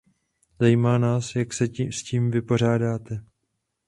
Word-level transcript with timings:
Zajímá 0.59 0.97
nás, 0.97 1.35
jak 1.35 1.53
se 1.53 1.67
s 1.91 2.03
tím 2.03 2.31
vypořádáte. 2.31 3.23